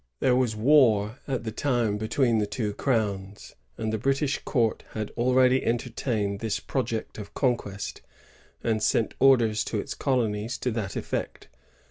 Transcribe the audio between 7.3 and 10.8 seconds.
conquest, and sent orders to its colonies to